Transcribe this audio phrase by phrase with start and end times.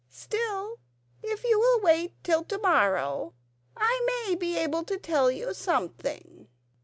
[0.09, 0.79] Still,
[1.21, 3.35] if you will wait till to morrow
[3.77, 6.47] I may be able to tell you something."